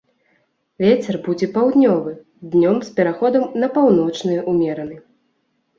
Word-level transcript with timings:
Вецер 0.85 1.15
будзе 1.27 1.49
паўднёвы, 1.59 2.11
днём 2.55 2.77
з 2.89 2.95
пераходам 2.97 3.43
на 3.65 3.71
паўночны 3.79 4.41
ўмераны. 4.51 5.03